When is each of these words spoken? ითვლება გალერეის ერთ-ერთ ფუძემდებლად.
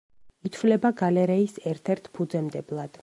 ითვლება 0.49 0.91
გალერეის 1.01 1.61
ერთ-ერთ 1.73 2.11
ფუძემდებლად. 2.17 2.99